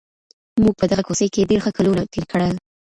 [0.61, 2.51] موږ په دغه کوڅې کي ډېر ښه کلونه تېر کړل.